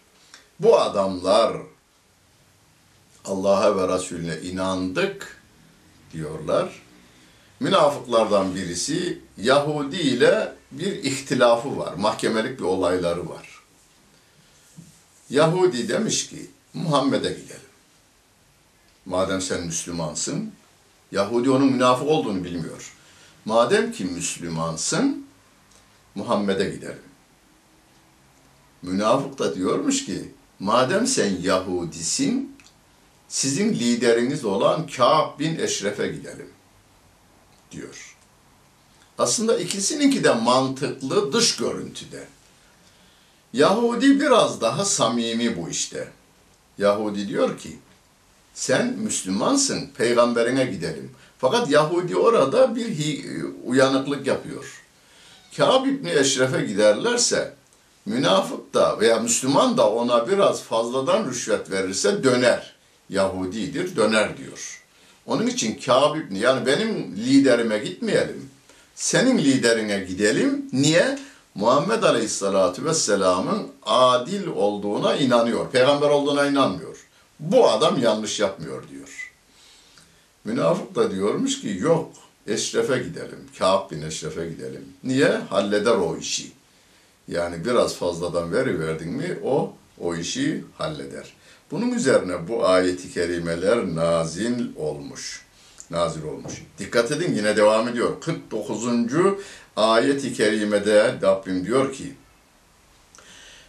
Bu 0.60 0.80
adamlar 0.80 1.56
Allah'a 3.24 3.76
ve 3.76 3.94
Resulüne 3.94 4.40
inandık 4.40 5.40
diyorlar 6.12 6.84
münafıklardan 7.60 8.54
birisi 8.54 9.18
Yahudi 9.36 9.96
ile 9.96 10.52
bir 10.70 11.04
ihtilafı 11.04 11.78
var. 11.78 11.94
Mahkemelik 11.94 12.58
bir 12.58 12.64
olayları 12.64 13.28
var. 13.28 13.62
Yahudi 15.30 15.88
demiş 15.88 16.28
ki 16.28 16.50
Muhammed'e 16.74 17.28
gidelim. 17.28 17.63
Madem 19.06 19.40
sen 19.40 19.66
Müslümansın, 19.66 20.52
Yahudi 21.12 21.50
onun 21.50 21.72
münafık 21.72 22.08
olduğunu 22.08 22.44
bilmiyor. 22.44 22.92
Madem 23.44 23.92
ki 23.92 24.04
Müslümansın, 24.04 25.26
Muhammed'e 26.14 26.70
gidelim. 26.70 27.02
Münafık 28.82 29.38
da 29.38 29.54
diyormuş 29.54 30.04
ki, 30.04 30.32
madem 30.58 31.06
sen 31.06 31.36
Yahudisin, 31.42 32.56
sizin 33.28 33.74
lideriniz 33.74 34.44
olan 34.44 34.86
Ka'b 34.86 35.38
bin 35.38 35.58
Eşref'e 35.58 36.08
gidelim 36.08 36.48
diyor. 37.70 38.16
Aslında 39.18 39.58
ikisininki 39.58 40.24
de 40.24 40.34
mantıklı 40.34 41.32
dış 41.32 41.56
görüntüde. 41.56 42.28
Yahudi 43.52 44.20
biraz 44.20 44.60
daha 44.60 44.84
samimi 44.84 45.56
bu 45.56 45.70
işte. 45.70 46.12
Yahudi 46.78 47.28
diyor 47.28 47.58
ki, 47.58 47.78
sen 48.54 48.86
Müslümansın, 48.86 49.88
peygamberine 49.96 50.64
gidelim. 50.64 51.10
Fakat 51.38 51.70
Yahudi 51.70 52.16
orada 52.16 52.76
bir 52.76 53.24
uyanıklık 53.64 54.26
yapıyor. 54.26 54.82
Kâb 55.56 55.86
İbni 55.86 56.10
Eşref'e 56.10 56.64
giderlerse, 56.64 57.54
münafık 58.06 58.74
da 58.74 59.00
veya 59.00 59.20
Müslüman 59.20 59.76
da 59.76 59.90
ona 59.90 60.28
biraz 60.28 60.62
fazladan 60.62 61.28
rüşvet 61.30 61.70
verirse 61.70 62.24
döner. 62.24 62.74
Yahudidir, 63.08 63.96
döner 63.96 64.36
diyor. 64.36 64.82
Onun 65.26 65.46
için 65.46 65.80
Kâb 65.86 66.16
İbni, 66.16 66.38
yani 66.38 66.66
benim 66.66 67.16
liderime 67.16 67.78
gitmeyelim. 67.78 68.50
Senin 68.94 69.38
liderine 69.38 69.98
gidelim. 69.98 70.68
Niye? 70.72 71.18
Muhammed 71.54 72.02
Aleyhisselatü 72.02 72.84
Vesselam'ın 72.84 73.66
adil 73.82 74.46
olduğuna 74.46 75.16
inanıyor. 75.16 75.70
Peygamber 75.70 76.08
olduğuna 76.08 76.46
inanmıyor. 76.46 76.93
Bu 77.40 77.68
adam 77.70 77.98
yanlış 77.98 78.40
yapmıyor 78.40 78.88
diyor. 78.88 79.32
Münafık 80.44 80.94
da 80.94 81.10
diyormuş 81.10 81.60
ki 81.60 81.76
yok 81.80 82.12
Eşref'e 82.46 82.98
gidelim. 82.98 83.38
Kâb 83.58 83.90
bin 83.90 84.02
Eşref'e 84.02 84.48
gidelim. 84.48 84.84
Niye? 85.04 85.28
Halleder 85.28 85.94
o 85.94 86.16
işi. 86.16 86.52
Yani 87.28 87.64
biraz 87.64 87.94
fazladan 87.94 88.52
veri 88.52 88.80
verdin 88.80 89.08
mi 89.08 89.38
o 89.44 89.72
o 90.00 90.14
işi 90.14 90.64
halleder. 90.78 91.32
Bunun 91.70 91.90
üzerine 91.90 92.48
bu 92.48 92.66
ayeti 92.66 93.12
kerimeler 93.12 93.94
nazil 93.94 94.76
olmuş. 94.76 95.44
Nazil 95.90 96.22
olmuş. 96.22 96.62
Dikkat 96.78 97.12
edin 97.12 97.34
yine 97.36 97.56
devam 97.56 97.88
ediyor. 97.88 98.20
49. 98.20 98.84
ayeti 99.76 100.34
kerimede 100.34 101.18
Rabbim 101.22 101.66
diyor 101.66 101.92
ki 101.92 102.14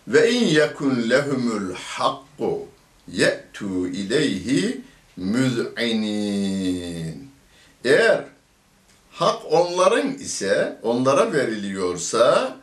ve 0.07 0.31
in 0.31 0.47
yekun 0.47 1.09
lehumul 1.09 1.73
hakku 1.73 2.67
ye'tu 3.07 3.87
ileyhi 3.87 4.81
müz'inin. 5.17 6.55
Eğer 7.85 8.23
hak 9.11 9.45
onların 9.51 10.13
ise, 10.13 10.79
onlara 10.83 11.33
veriliyorsa 11.33 12.57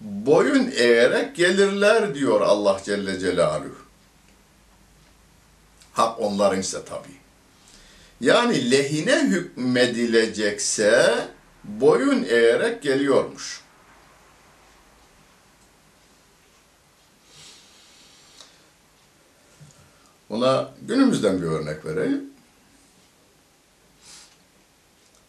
boyun 0.00 0.70
eğerek 0.76 1.36
gelirler 1.36 2.14
diyor 2.14 2.40
Allah 2.40 2.80
Celle 2.84 3.18
Celaluhu. 3.18 3.82
Hak 5.92 6.20
onların 6.20 6.60
ise 6.60 6.78
tabii. 6.84 7.22
Yani 8.20 8.70
lehine 8.70 9.22
hükmedilecekse 9.22 11.14
boyun 11.64 12.24
eğerek 12.24 12.82
geliyormuş. 12.82 13.61
Buna 20.32 20.70
günümüzden 20.82 21.42
bir 21.42 21.46
örnek 21.46 21.84
vereyim. 21.84 22.30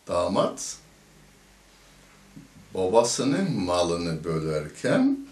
Damat 0.08 0.78
babasının 2.74 3.52
malını 3.52 4.24
bölerken 4.24 5.28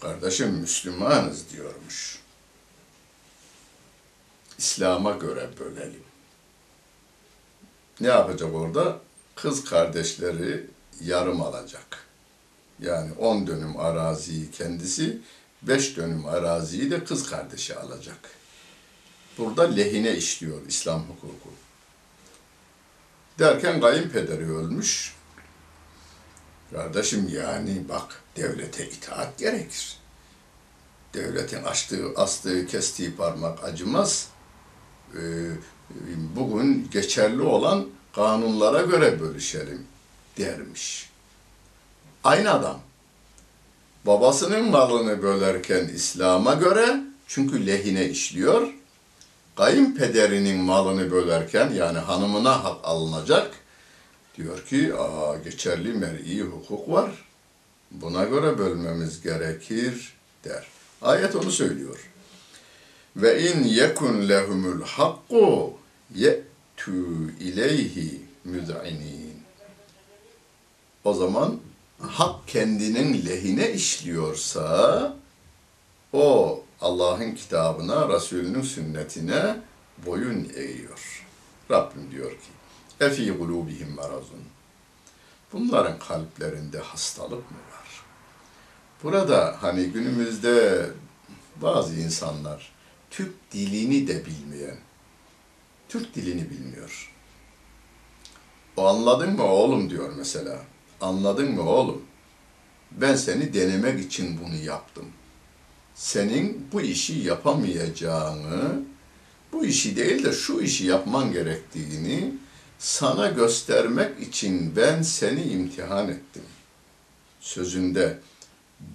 kardeşim 0.00 0.50
Müslümanız 0.50 1.50
diyormuş. 1.50 2.20
İslam'a 4.58 5.12
göre 5.12 5.48
bölelim. 5.60 6.04
Ne 8.00 8.08
yapacak 8.08 8.54
orada? 8.54 8.98
Kız 9.34 9.64
kardeşleri 9.64 10.66
yarım 11.00 11.42
alacak. 11.42 12.06
Yani 12.80 13.12
on 13.12 13.46
dönüm 13.46 13.80
araziyi 13.80 14.50
kendisi, 14.50 15.20
beş 15.62 15.96
dönüm 15.96 16.26
araziyi 16.26 16.90
de 16.90 17.04
kız 17.04 17.30
kardeşi 17.30 17.76
alacak. 17.76 18.39
Burada 19.40 19.62
lehine 19.62 20.16
işliyor 20.16 20.58
İslam 20.68 21.00
hukuku. 21.00 21.48
Derken 23.38 23.80
kayınpederi 23.80 24.52
ölmüş. 24.52 25.14
Kardeşim 26.72 27.30
yani 27.34 27.88
bak 27.88 28.22
devlete 28.36 28.88
itaat 28.88 29.38
gerekir. 29.38 29.98
Devletin 31.14 31.64
açtığı, 31.64 32.12
astığı, 32.16 32.66
kestiği 32.66 33.16
parmak 33.16 33.64
acımaz. 33.64 34.28
Ee, 35.16 35.20
bugün 36.36 36.88
geçerli 36.90 37.42
olan 37.42 37.86
kanunlara 38.14 38.82
göre 38.82 39.20
bölüşelim 39.20 39.86
dermiş. 40.38 41.10
Aynı 42.24 42.52
adam. 42.52 42.80
babasının 44.06 44.70
malını 44.70 45.22
bölerken 45.22 45.88
İslam'a 45.88 46.54
göre 46.54 47.00
çünkü 47.26 47.66
lehine 47.66 48.08
işliyor. 48.08 48.79
Kayınpederinin 49.56 50.58
malını 50.58 51.10
bölerken 51.10 51.70
yani 51.70 51.98
hanımına 51.98 52.64
hak 52.64 52.84
alınacak. 52.84 53.50
Diyor 54.36 54.66
ki 54.66 54.94
aa 54.94 55.36
geçerli 55.36 55.92
mer'i 55.92 56.40
hukuk 56.40 56.88
var. 56.88 57.10
Buna 57.90 58.24
göre 58.24 58.58
bölmemiz 58.58 59.22
gerekir 59.22 60.12
der. 60.44 60.66
Ayet 61.02 61.36
onu 61.36 61.50
söylüyor. 61.50 62.10
Ve 63.16 63.50
in 63.50 63.64
yekun 63.64 64.28
lehumul 64.28 64.82
hakku 64.82 65.74
ye'tu 66.14 67.30
ileyhi 67.40 68.20
müz'inin. 68.44 69.42
O 71.04 71.14
zaman 71.14 71.60
hak 71.98 72.48
kendinin 72.48 73.26
lehine 73.26 73.72
işliyorsa 73.72 75.16
o 76.12 76.62
Allah'ın 76.80 77.32
kitabına, 77.34 78.08
Resulünün 78.08 78.62
sünnetine 78.62 79.56
boyun 80.06 80.52
eğiyor. 80.56 81.26
Rabbim 81.70 82.10
diyor 82.10 82.30
ki, 82.30 82.50
Efi 83.00 83.38
kulubihim 83.38 83.94
marazun. 83.94 84.44
Bunların 85.52 85.98
kalplerinde 85.98 86.78
hastalık 86.78 87.50
mı 87.50 87.58
var? 87.72 88.04
Burada 89.02 89.56
hani 89.60 89.84
günümüzde 89.84 90.86
bazı 91.56 91.94
insanlar 91.94 92.72
Türk 93.10 93.52
dilini 93.52 94.08
de 94.08 94.26
bilmeyen, 94.26 94.76
Türk 95.88 96.14
dilini 96.14 96.50
bilmiyor. 96.50 97.12
O 98.76 98.86
anladın 98.86 99.32
mı 99.32 99.42
oğlum 99.44 99.90
diyor 99.90 100.12
mesela. 100.16 100.58
Anladın 101.00 101.52
mı 101.52 101.62
oğlum? 101.62 102.02
Ben 102.90 103.14
seni 103.14 103.54
denemek 103.54 104.00
için 104.00 104.40
bunu 104.44 104.54
yaptım. 104.54 105.06
Senin 106.00 106.66
bu 106.72 106.80
işi 106.80 107.12
yapamayacağını, 107.12 108.82
bu 109.52 109.64
işi 109.64 109.96
değil 109.96 110.24
de 110.24 110.32
şu 110.32 110.60
işi 110.60 110.86
yapman 110.86 111.32
gerektiğini 111.32 112.34
sana 112.78 113.28
göstermek 113.28 114.20
için 114.20 114.76
ben 114.76 115.02
seni 115.02 115.42
imtihan 115.42 116.08
ettim. 116.08 116.42
Sözünde 117.40 118.18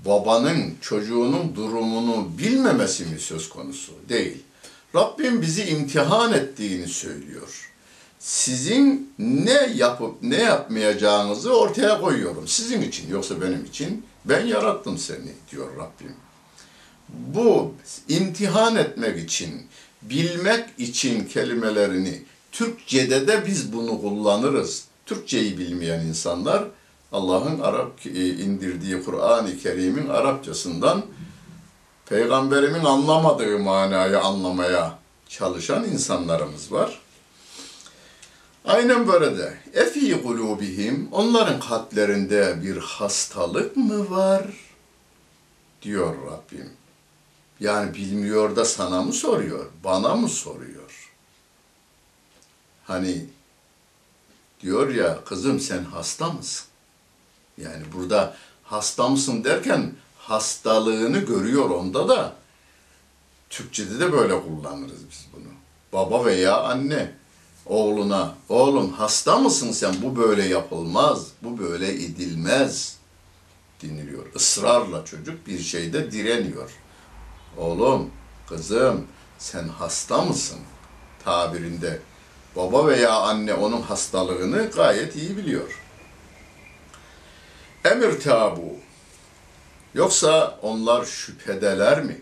babanın 0.06 0.74
çocuğunun 0.82 1.56
durumunu 1.56 2.38
bilmemesi 2.38 3.06
mi 3.06 3.20
söz 3.20 3.50
konusu? 3.50 3.92
Değil. 4.10 4.44
Rabbim 4.96 5.42
bizi 5.42 5.64
imtihan 5.64 6.34
ettiğini 6.34 6.88
söylüyor. 6.88 7.72
Sizin 8.20 9.14
ne 9.20 9.74
yapıp 9.76 10.24
ne 10.24 10.42
yapmayacağınızı 10.42 11.58
ortaya 11.58 12.02
koyuyorum. 12.02 12.48
Sizin 12.48 12.82
için 12.82 13.10
yoksa 13.10 13.42
benim 13.42 13.66
için. 13.66 14.06
Ben 14.26 14.46
yarattım 14.46 14.98
seni 14.98 15.32
diyor 15.52 15.78
Rabbim. 15.78 16.25
Bu 17.10 17.74
imtihan 18.10 18.76
etmek 18.76 19.20
için, 19.20 19.68
bilmek 20.02 20.66
için 20.78 21.26
kelimelerini 21.26 22.22
Türkçe'de 22.52 23.28
de 23.28 23.46
biz 23.48 23.74
bunu 23.74 24.02
kullanırız. 24.02 24.84
Türkçeyi 25.06 25.58
bilmeyen 25.58 26.00
insanlar 26.00 26.64
Allah'ın 27.12 27.60
Arap 27.60 28.06
indirdiği 28.06 29.04
Kur'an-ı 29.04 29.58
Kerim'in 29.58 30.10
Arapçasından 30.10 31.06
peygamberimin 32.06 32.84
anlamadığı 32.84 33.60
manayı 33.60 34.20
anlamaya 34.20 35.00
çalışan 35.30 35.84
insanlarımız 35.84 36.72
var. 36.72 37.02
Aynen 38.66 39.08
böyle 39.08 39.38
de. 39.38 39.58
Efi 39.74 40.22
kulubihim 40.24 41.10
onların 41.12 41.60
kalplerinde 41.60 42.60
bir 42.64 42.78
hastalık 42.78 43.78
mı 43.78 44.10
var? 44.10 44.46
diyor 45.82 46.16
Rabbim. 46.26 46.70
Yani 47.60 47.94
bilmiyor 47.94 48.56
da 48.56 48.66
sana 48.66 49.02
mı 49.02 49.14
soruyor? 49.14 49.66
Bana 49.84 50.16
mı 50.16 50.30
soruyor? 50.30 51.12
Hani 52.84 53.26
diyor 54.62 54.90
ya 54.90 55.24
kızım 55.26 55.60
sen 55.60 55.84
hasta 55.84 56.30
mısın? 56.30 56.66
Yani 57.58 57.84
burada 57.94 58.38
hasta 58.64 59.10
mısın 59.10 59.44
derken 59.44 59.94
hastalığını 60.18 61.18
görüyor 61.20 61.70
onda 61.70 62.10
da. 62.10 62.36
Türkçede 63.50 64.00
de 64.00 64.12
böyle 64.12 64.42
kullanırız 64.42 65.10
biz 65.10 65.28
bunu. 65.34 65.52
Baba 65.94 66.26
veya 66.26 66.62
anne 66.62 67.12
oğluna, 67.66 68.36
oğlum 68.50 68.92
hasta 68.92 69.38
mısın 69.38 69.72
sen? 69.72 69.96
Bu 70.02 70.16
böyle 70.16 70.44
yapılmaz, 70.44 71.28
bu 71.42 71.60
böyle 71.60 71.90
edilmez 71.94 72.98
deniliyor. 73.84 74.26
Israrla 74.36 75.06
çocuk 75.06 75.48
bir 75.48 75.60
şeyde 75.60 76.12
direniyor. 76.12 76.72
Oğlum, 77.58 78.12
kızım 78.50 79.08
sen 79.38 79.68
hasta 79.68 80.22
mısın? 80.22 80.60
Tabirinde 81.24 82.00
baba 82.56 82.88
veya 82.88 83.14
anne 83.14 83.54
onun 83.54 83.82
hastalığını 83.82 84.70
gayet 84.76 85.16
iyi 85.16 85.38
biliyor. 85.38 85.82
Emir 87.86 88.20
tabu. 88.20 88.76
Yoksa 89.94 90.60
onlar 90.62 91.06
şüphedeler 91.06 92.04
mi? 92.04 92.22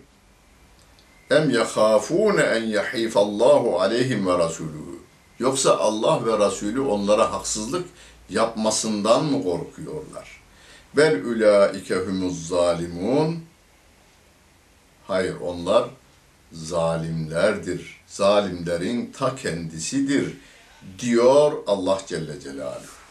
Em 1.32 1.50
yahafune 1.50 2.42
en 2.42 2.64
yahifallahu 2.64 3.82
aleyhim 3.82 4.28
ve 4.28 4.38
rasuluhu. 4.38 5.00
Yoksa 5.40 5.78
Allah 5.78 6.26
ve 6.26 6.46
Resulü 6.46 6.82
onlara 6.82 7.34
haksızlık 7.34 7.86
yapmasından 8.30 9.26
mı 9.26 9.44
korkuyorlar? 9.44 10.42
Bel 10.98 11.24
ulaike 11.26 11.96
humuz 11.96 12.48
zalimun. 12.48 13.44
Hayır 15.08 15.36
onlar 15.42 15.90
zalimlerdir. 16.52 18.04
Zalimlerin 18.08 19.12
ta 19.18 19.36
kendisidir 19.36 20.38
diyor 21.00 21.52
Allah 21.68 22.02
Celle 22.08 22.40
Celaluhu. 22.40 23.04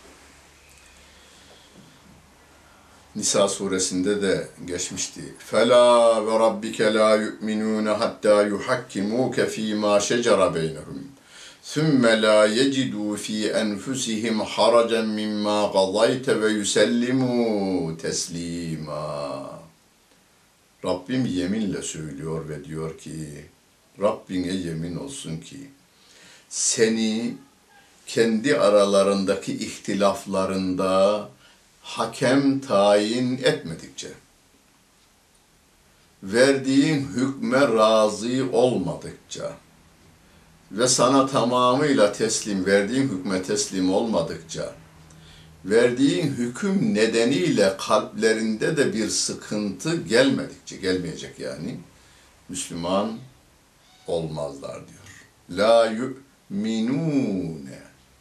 Nisa 3.17 3.49
suresinde 3.49 4.23
de 4.23 4.49
geçmişti. 4.65 5.21
Fela 5.39 6.27
ve 6.27 6.39
rabbike 6.39 6.95
la 6.95 7.17
yu'minun 7.17 7.87
hatta 7.87 8.43
yuhakkimuke 8.43 9.47
fi 9.47 9.75
ma 9.75 10.01
şecere 10.01 10.55
beynehum. 10.55 11.09
Sümme 11.63 12.23
la 12.23 12.47
yecidû 12.47 13.17
fi 13.17 13.49
enfusihim 13.49 14.41
haracen 14.41 15.07
mimma 15.07 15.73
qadayte 15.73 16.41
ve 16.41 16.49
yusellimu 16.49 17.97
teslima. 17.99 19.62
Rabbim 20.85 21.27
yeminle 21.27 21.83
söylüyor 21.83 22.49
ve 22.49 22.65
diyor 22.65 22.99
ki 22.99 23.45
Rabbine 24.01 24.53
yemin 24.53 24.97
olsun 24.97 25.37
ki 25.37 25.71
seni 26.49 27.35
kendi 28.07 28.59
aralarındaki 28.59 29.53
ihtilaflarında 29.53 31.29
hakem 31.83 32.61
tayin 32.61 33.37
etmedikçe, 33.37 34.09
verdiğin 36.23 37.09
hükme 37.09 37.61
razı 37.61 38.49
olmadıkça 38.53 39.53
ve 40.73 40.89
sana 40.89 41.27
tamamıyla 41.27 42.13
teslim, 42.13 42.67
verdiğin 42.67 43.09
hükme 43.09 43.43
teslim 43.43 43.95
olmadıkça, 43.95 44.73
verdiğin 45.65 46.27
hüküm 46.27 46.95
nedeniyle 46.95 47.77
kalplerinde 47.77 48.77
de 48.77 48.93
bir 48.93 49.09
sıkıntı 49.09 49.97
gelmedikçe, 49.97 50.77
gelmeyecek 50.77 51.39
yani, 51.39 51.79
Müslüman 52.49 53.19
olmazlar 54.07 54.75
diyor. 54.75 55.27
La 55.51 55.87
yu'minune 55.87 57.79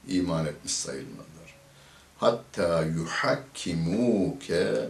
iman 0.08 0.46
etmiş 0.46 0.74
sayılmaz 0.74 1.32
hatta 2.22 2.84
yuhakkimuke 2.84 4.90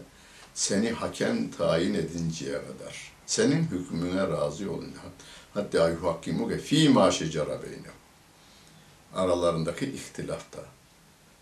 seni 0.53 0.91
hakem 0.91 1.51
tayin 1.51 1.93
edinceye 1.93 2.57
kadar. 2.57 3.11
Senin 3.25 3.63
hükmüne 3.63 4.27
razı 4.27 4.71
olunca 4.71 4.99
hatta 5.53 5.89
yuhakkimuke 5.89 6.57
fi 6.57 6.89
ma 6.89 7.11
şecera 7.11 7.63
beynehum 7.63 8.01
aralarındaki 9.15 9.85
ihtilafta 9.85 10.59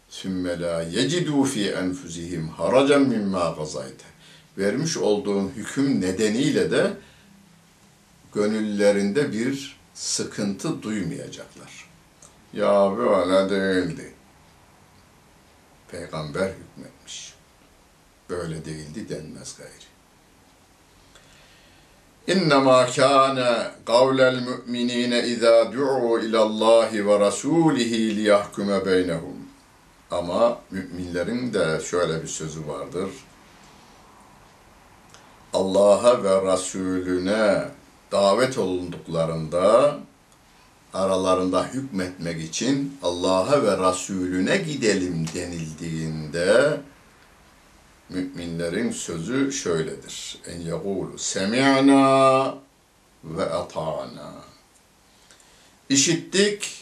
sümme 0.10 0.60
la 0.60 0.82
yecidu 0.82 1.44
fi 1.44 1.70
enfusihim 1.70 2.48
haracen 2.48 3.02
mimma 3.02 3.56
gazayte 3.58 4.06
vermiş 4.58 4.98
olduğun 4.98 5.52
hüküm 5.56 6.02
nedeniyle 6.02 6.72
de 6.72 6.94
gönüllerinde 8.34 9.34
bir 9.34 9.80
sıkıntı 9.94 10.84
duymayacaklar. 10.84 11.90
Ya 12.54 12.98
böyle 12.98 13.50
değildi 13.50 14.14
peygamber 15.92 16.50
hükmetmiş. 16.50 17.34
Böyle 18.30 18.66
değildi 18.66 19.10
denmez 19.10 19.58
gayri. 19.58 19.90
İnnemâ 22.28 22.88
kâne 22.96 23.72
kavlel 23.86 24.42
mü'minîne 24.42 25.28
izâ 25.28 25.74
du'u 25.74 26.20
ilallâhi 26.20 27.08
ve 27.08 27.12
rasûlihi 27.12 28.16
liyahkume 28.16 28.86
beynehum. 28.86 29.39
Ama 30.12 30.60
müminlerin 30.72 31.54
de 31.54 31.82
şöyle 31.82 32.22
bir 32.22 32.28
sözü 32.28 32.68
vardır. 32.68 33.10
Allah'a 35.54 36.24
ve 36.24 36.54
Resulüne 36.54 37.66
davet 38.12 38.58
olunduklarında 38.58 39.98
aralarında 40.94 41.66
hükmetmek 41.66 42.42
için 42.42 42.98
Allah'a 43.04 43.64
ve 43.64 43.90
Resulüne 43.90 44.58
gidelim 44.58 45.26
denildiğinde 45.36 46.82
müminlerin 48.10 48.92
sözü 48.92 49.52
şöyledir. 49.52 50.38
En 50.48 50.60
yekulu 50.60 51.18
semi'na 51.18 52.56
ve 53.24 53.46
ata'na. 53.46 54.34
İşittik 55.90 56.78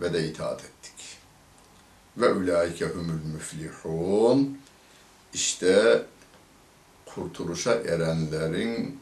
ve 0.00 0.12
de 0.12 0.28
itaat 0.28 0.60
ettik. 0.60 0.69
Ve 2.20 2.32
ulaike 2.32 2.86
humul 2.86 3.24
müflihun. 3.34 4.58
İşte 5.34 6.02
kurtuluşa 7.06 7.74
erenlerin 7.74 9.00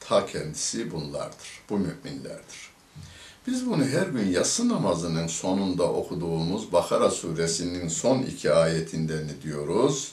ta 0.00 0.26
kendisi 0.26 0.92
bunlardır. 0.92 1.60
Bu 1.70 1.78
müminlerdir. 1.78 2.70
Biz 3.46 3.66
bunu 3.66 3.84
her 3.84 4.06
gün 4.06 4.30
yatsı 4.30 4.68
namazının 4.68 5.26
sonunda 5.26 5.92
okuduğumuz 5.92 6.72
Bakara 6.72 7.10
suresinin 7.10 7.88
son 7.88 8.22
iki 8.22 8.52
ayetinde 8.52 9.16
ne 9.16 9.42
diyoruz? 9.42 10.12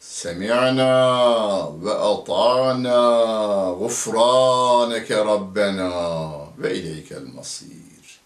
Semi'na 0.00 1.84
ve 1.84 1.94
ata'na 1.94 3.72
gufraneke 3.78 5.16
rabbena 5.16 6.30
ve 6.58 6.74
ileykel 6.74 7.22
masir 7.22 8.20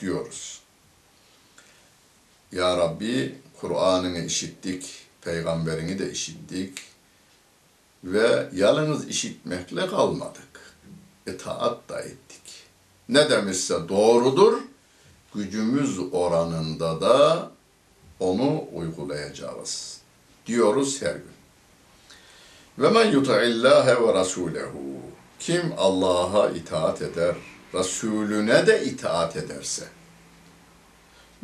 diyoruz. 0.00 0.63
Ya 2.54 2.76
Rabbi 2.76 3.34
Kur'an'ını 3.60 4.18
işittik, 4.18 5.06
peygamberini 5.22 5.98
de 5.98 6.10
işittik 6.10 6.78
ve 8.04 8.48
yalnız 8.52 9.08
işitmekle 9.08 9.86
kalmadık. 9.86 10.74
İtaat 11.26 11.88
da 11.88 12.00
ettik. 12.00 12.64
Ne 13.08 13.30
demişse 13.30 13.88
doğrudur, 13.88 14.58
gücümüz 15.34 15.98
oranında 16.12 17.00
da 17.00 17.50
onu 18.20 18.64
uygulayacağız 18.72 20.00
diyoruz 20.46 21.02
her 21.02 21.14
gün. 21.14 21.34
Ve 22.78 22.90
men 22.90 23.10
yuti'illâhe 23.10 23.94
ve 23.94 24.12
rasûlehu. 24.12 25.00
Kim 25.38 25.72
Allah'a 25.78 26.50
itaat 26.50 27.02
eder, 27.02 27.34
Resulüne 27.74 28.66
de 28.66 28.84
itaat 28.84 29.36
ederse. 29.36 29.84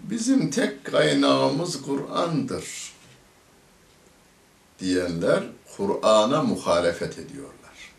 Bizim 0.02 0.50
tek 0.50 0.84
kaynağımız 0.84 1.82
Kur'an'dır 1.82 2.92
diyenler 4.78 5.42
Kur'an'a 5.76 6.42
muhalefet 6.42 7.18
ediyorlar. 7.18 7.92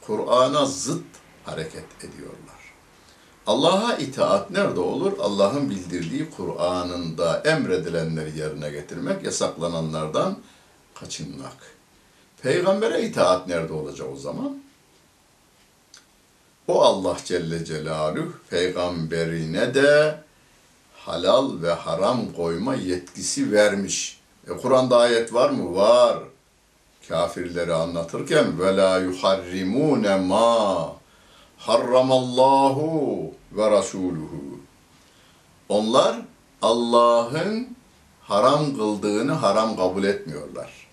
Kur'an'a 0.00 0.66
zıt 0.66 1.04
hareket 1.44 1.84
ediyorlar. 1.98 2.56
Allah'a 3.46 3.96
itaat 3.96 4.50
nerede 4.50 4.80
olur? 4.80 5.12
Allah'ın 5.20 5.70
bildirdiği 5.70 6.30
Kur'an'ında 6.30 7.40
emredilenleri 7.40 8.38
yerine 8.38 8.70
getirmek, 8.70 9.24
yasaklananlardan 9.24 10.38
kaçınmak. 10.94 11.56
Peygamber'e 12.42 13.02
itaat 13.02 13.48
nerede 13.48 13.72
olacak 13.72 14.08
o 14.12 14.16
zaman? 14.16 14.62
O 16.68 16.82
Allah 16.82 17.16
Celle 17.24 17.64
Celaluhu 17.64 18.32
peygamberine 18.50 19.74
de 19.74 20.25
halal 21.06 21.62
ve 21.62 21.72
haram 21.72 22.32
koyma 22.36 22.74
yetkisi 22.74 23.52
vermiş. 23.52 24.20
E 24.50 24.52
Kur'an'da 24.56 24.98
ayet 24.98 25.34
var 25.34 25.50
mı? 25.50 25.76
Var. 25.76 26.18
Kafirleri 27.08 27.74
anlatırken 27.74 28.60
ve 28.60 28.76
la 28.76 28.98
yuharrimune 28.98 30.16
ma 30.16 30.92
harramallahu 31.58 33.34
ve 33.52 33.70
rasuluhu. 33.70 34.60
Onlar 35.68 36.16
Allah'ın 36.62 37.68
haram 38.22 38.76
kıldığını 38.76 39.32
haram 39.32 39.76
kabul 39.76 40.04
etmiyorlar. 40.04 40.88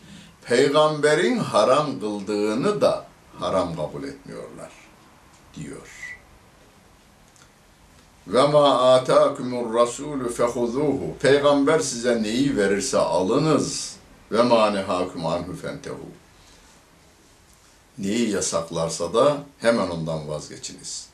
Peygamberin 0.46 1.38
haram 1.38 2.00
kıldığını 2.00 2.82
da 2.82 3.06
haram 3.40 3.76
kabul 3.76 4.04
etmiyorlar 4.04 4.72
diyor. 5.56 5.93
Ve 8.28 8.48
ma 8.48 8.94
ataakumur 8.94 9.74
rasulü 9.74 10.30
fehuzuhu. 10.30 11.16
Peygamber 11.22 11.80
size 11.80 12.24
neyi 12.24 12.58
verirse 12.58 12.98
alınız. 12.98 13.96
Ve 14.32 14.44
ma 14.44 14.70
nehakum 14.70 15.26
anhu 15.26 15.56
fentehu. 15.56 16.10
Neyi 17.98 18.30
yasaklarsa 18.30 19.14
da 19.14 19.38
hemen 19.60 19.90
ondan 19.90 20.28
vazgeçiniz. 20.28 21.08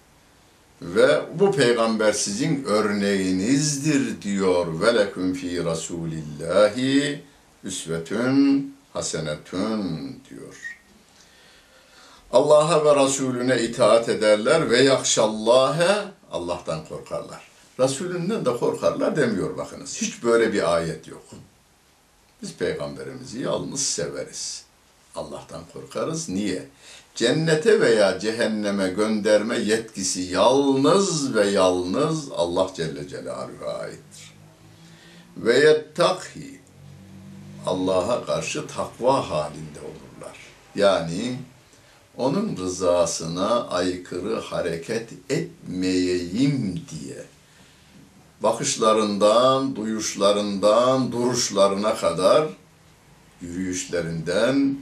Ve 0.82 1.22
bu 1.40 1.52
peygamber 1.52 2.14
sizin 2.14 2.64
örneğinizdir 2.64 4.22
diyor. 4.22 4.82
Ve 4.82 4.96
leküm 4.96 5.34
fi 5.34 5.66
rasulillahi 5.66 7.22
üsvetün 7.64 8.76
hasenetün 8.94 10.22
diyor. 10.30 10.80
Allah'a 12.32 12.86
ve 12.86 13.04
Resulüne 13.04 13.62
itaat 13.62 14.10
ederler 14.10 14.70
ve 14.70 14.82
yakşallâhe 14.82 16.19
Allah'tan 16.32 16.86
korkarlar. 16.86 17.42
Resulünden 17.80 18.46
de 18.46 18.58
korkarlar 18.58 19.16
demiyor 19.16 19.58
bakınız. 19.58 20.02
Hiç 20.02 20.24
böyle 20.24 20.54
bir 20.54 20.76
ayet 20.76 21.08
yok. 21.08 21.24
Biz 22.42 22.54
peygamberimizi 22.54 23.42
yalnız 23.42 23.82
severiz. 23.82 24.64
Allah'tan 25.16 25.62
korkarız. 25.74 26.30
Niye? 26.30 26.66
Cennete 27.16 27.82
veya 27.82 28.20
cehenneme 28.20 28.90
gönderme 28.90 29.58
yetkisi 29.58 30.22
yalnız 30.22 31.36
ve 31.36 31.48
yalnız 31.48 32.32
Allah 32.32 32.72
Celle 32.76 33.08
Celaluhu'ya 33.08 33.72
aittir. 33.72 34.34
Ve 35.38 35.60
yettakhi 35.60 36.60
Allah'a 37.66 38.26
karşı 38.26 38.68
takva 38.68 39.30
halinde 39.30 39.80
olurlar. 39.80 40.38
Yani 40.76 41.40
onun 42.18 42.58
rızasına 42.58 43.68
aykırı 43.68 44.40
hareket 44.40 45.10
etmeyeyim 45.30 46.82
diye. 46.92 47.24
Bakışlarından, 48.44 49.76
duyuşlarından, 49.76 51.12
duruşlarına 51.12 51.96
kadar 51.96 52.48
yürüyüşlerinden, 53.42 54.78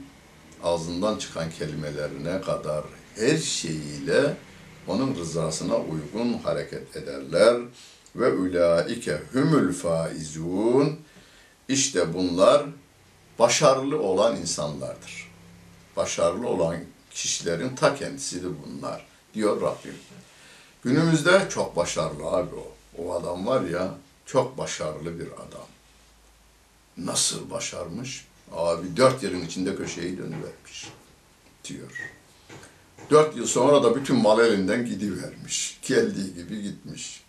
ağzından 0.62 1.18
çıkan 1.18 1.50
kelimelerine 1.50 2.40
kadar 2.40 2.84
her 3.16 3.36
şeyiyle 3.36 4.36
onun 4.88 5.14
rızasına 5.14 5.76
uygun 5.76 6.32
hareket 6.32 6.96
ederler. 6.96 7.56
Ve 8.16 8.32
ulaike 8.32 9.22
humul 9.32 9.72
faizun. 9.72 10.98
İşte 11.68 12.14
bunlar 12.14 12.62
başarılı 13.38 14.02
olan 14.02 14.36
insanlardır. 14.36 15.30
Başarılı 15.96 16.48
olan 16.48 16.76
kişilerin 17.10 17.76
ta 17.76 17.94
kendisidir 17.94 18.50
bunlar 18.66 19.06
diyor 19.34 19.60
Rabbim. 19.60 19.94
Günümüzde 20.84 21.46
çok 21.50 21.76
başarılı 21.76 22.26
abi 22.26 22.54
o. 22.54 22.72
O 22.98 23.14
adam 23.14 23.46
var 23.46 23.62
ya 23.62 23.94
çok 24.26 24.58
başarılı 24.58 25.20
bir 25.20 25.26
adam. 25.26 25.66
Nasıl 26.96 27.50
başarmış? 27.50 28.26
Abi 28.52 28.96
dört 28.96 29.22
yılın 29.22 29.46
içinde 29.46 29.76
köşeyi 29.76 30.18
dönüvermiş 30.18 30.88
diyor. 31.64 32.12
Dört 33.10 33.36
yıl 33.36 33.46
sonra 33.46 33.82
da 33.82 33.96
bütün 33.96 34.16
mal 34.16 34.46
elinden 34.46 34.86
gidivermiş. 34.86 35.78
Geldiği 35.82 36.34
gibi 36.34 36.62
gitmiş. 36.62 37.24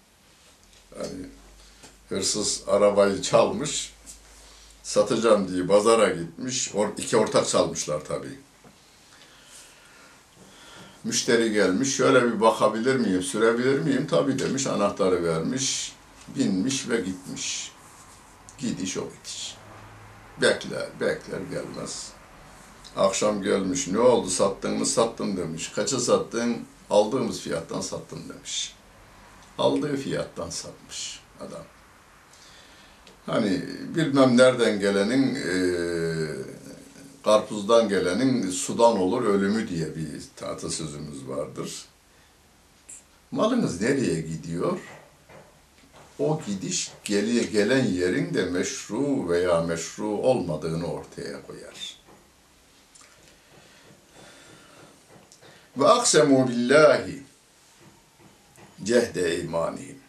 Yani 0.99 1.25
hırsız 2.09 2.63
arabayı 2.67 3.21
çalmış, 3.21 3.93
satacağım 4.83 5.51
diye 5.51 5.67
pazara 5.67 6.09
gitmiş. 6.09 6.75
Or 6.75 6.87
iki 6.97 7.17
ortak 7.17 7.47
çalmışlar 7.47 8.05
tabii. 8.05 8.39
Müşteri 11.03 11.51
gelmiş, 11.51 11.95
şöyle 11.95 12.25
bir 12.25 12.41
bakabilir 12.41 12.95
miyim, 12.95 13.21
sürebilir 13.23 13.79
miyim? 13.79 14.07
Tabii 14.09 14.39
demiş, 14.39 14.67
anahtarı 14.67 15.23
vermiş, 15.23 15.95
binmiş 16.35 16.89
ve 16.89 16.97
gitmiş. 16.97 17.71
Gidiş 18.57 18.97
o 18.97 19.01
gidiş. 19.01 19.55
Bekler, 20.41 20.87
bekler 20.99 21.39
gelmez. 21.51 22.11
Akşam 22.97 23.43
gelmiş, 23.43 23.87
ne 23.87 23.99
oldu 23.99 24.29
sattın 24.29 24.77
mı? 24.77 24.85
Sattım 24.85 25.37
demiş. 25.37 25.71
Kaça 25.75 25.99
sattın? 25.99 26.57
Aldığımız 26.89 27.41
fiyattan 27.41 27.81
sattım 27.81 28.19
demiş. 28.29 28.75
Aldığı 29.57 29.97
fiyattan 29.97 30.49
satmış 30.49 31.19
adam. 31.39 31.63
Hani 33.25 33.61
bilmem 33.95 34.37
nereden 34.37 34.79
gelenin 34.79 35.35
e, 35.35 35.49
karpuzdan 37.23 37.89
gelenin 37.89 38.51
sudan 38.51 38.97
olur 38.97 39.23
ölümü 39.23 39.69
diye 39.69 39.95
bir 39.95 40.45
atasözümüz 40.45 41.27
vardır. 41.27 41.85
Malınız 43.31 43.81
nereye 43.81 44.21
gidiyor? 44.21 44.79
O 46.19 46.41
gidiş 46.47 46.91
geliye 47.03 47.43
gelen 47.43 47.85
yerin 47.85 48.33
de 48.33 48.45
meşru 48.45 49.29
veya 49.29 49.61
meşru 49.61 50.07
olmadığını 50.07 50.85
ortaya 50.85 51.47
koyar. 51.47 51.99
Ve 55.77 55.87
aksemu 55.87 56.47
billahi 56.47 57.23
cehde 58.83 59.41
imanihim. 59.41 59.99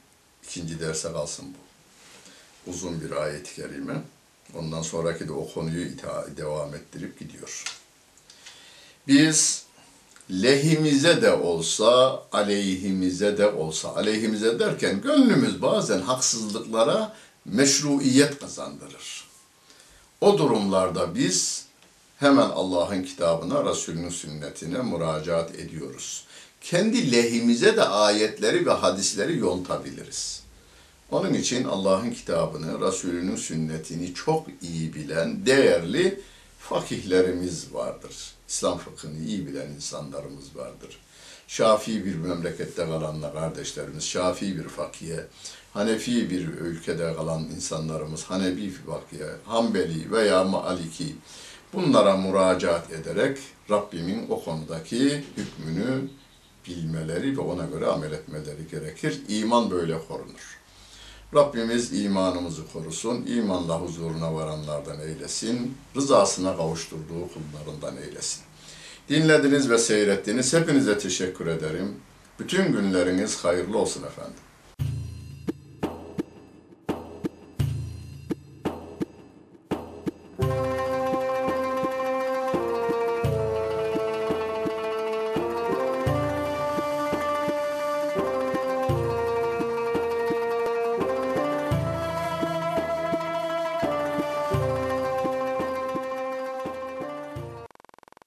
İkinci 0.45 0.81
derse 0.81 1.13
kalsın 1.13 1.47
bu. 1.55 2.71
Uzun 2.71 3.01
bir 3.01 3.11
ayet-i 3.11 3.55
kerime. 3.55 4.03
Ondan 4.59 4.83
sonraki 4.83 5.29
de 5.29 5.33
o 5.33 5.53
konuyu 5.55 5.87
ita- 5.87 6.37
devam 6.37 6.75
ettirip 6.75 7.19
gidiyor. 7.19 7.65
Biz 9.09 9.65
lehimize 10.31 11.23
de 11.23 11.33
olsa, 11.33 12.23
aleyhimize 12.33 13.39
de 13.39 13.47
olsa, 13.47 13.95
aleyhimize 13.97 14.59
derken 14.59 15.01
gönlümüz 15.01 15.63
bazen 15.63 16.01
haksızlıklara 16.01 17.17
meşruiyet 17.45 18.39
kazandırır. 18.39 19.25
O 20.21 20.39
durumlarda 20.39 21.15
biz 21.15 21.65
hemen 22.19 22.51
Allah'ın 22.51 23.03
kitabına, 23.03 23.71
Resulünün 23.71 24.09
sünnetine 24.09 24.83
müracaat 24.83 25.55
ediyoruz. 25.55 26.25
Kendi 26.61 27.13
lehimize 27.13 27.77
de 27.77 27.85
ayetleri 27.85 28.67
ve 28.67 28.71
hadisleri 28.71 29.39
yontabiliriz. 29.39 30.40
Onun 31.11 31.35
için 31.35 31.65
Allah'ın 31.65 32.11
kitabını, 32.11 32.87
Resulünün 32.87 33.37
sünnetini 33.37 34.15
çok 34.15 34.47
iyi 34.63 34.95
bilen, 34.95 35.47
değerli 35.47 36.21
fakihlerimiz 36.59 37.75
vardır. 37.75 38.17
İslam 38.49 38.79
fıkhını 38.79 39.19
iyi 39.19 39.47
bilen 39.47 39.71
insanlarımız 39.71 40.57
vardır. 40.57 40.99
Şafii 41.49 42.05
bir 42.05 42.15
memlekette 42.15 42.85
kalan 42.85 43.33
kardeşlerimiz, 43.33 44.05
Şafii 44.05 44.57
bir 44.59 44.69
fakihe, 44.69 45.27
Hanefi 45.73 46.31
bir 46.31 46.49
ülkede 46.49 47.15
kalan 47.15 47.43
insanlarımız, 47.43 48.25
Hanefi 48.25 48.63
bir 48.63 48.73
fakihe, 48.73 49.31
Hanbeli 49.45 50.13
veya 50.13 50.45
Maliki 50.45 51.17
bunlara 51.73 52.17
müracaat 52.17 52.93
ederek 52.93 53.39
Rabbimin 53.71 54.27
o 54.29 54.45
konudaki 54.45 55.25
hükmünü 55.37 56.09
bilmeleri 56.67 57.37
ve 57.37 57.41
ona 57.41 57.65
göre 57.65 57.87
amel 57.87 58.13
etmeleri 58.13 58.69
gerekir. 58.71 59.21
İman 59.29 59.71
böyle 59.71 59.99
korunur. 60.09 60.60
Rabbimiz 61.35 61.93
imanımızı 62.05 62.63
korusun, 62.73 63.27
imanla 63.27 63.81
huzuruna 63.81 64.35
varanlardan 64.35 65.01
eylesin, 65.01 65.77
rızasına 65.97 66.57
kavuşturduğu 66.57 67.29
kullarından 67.35 67.97
eylesin. 67.97 68.43
Dinlediniz 69.09 69.71
ve 69.71 69.79
seyrettiniz. 69.79 70.55
Hepinize 70.55 70.99
teşekkür 70.99 71.47
ederim. 71.47 71.97
Bütün 72.39 72.73
günleriniz 72.73 73.45
hayırlı 73.45 73.79
olsun 73.79 74.03
efendim. 74.03 74.35